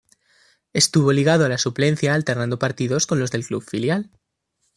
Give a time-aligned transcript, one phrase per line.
[0.73, 4.09] Estuvo ligado a la suplencia alternando partidos con los del club filial.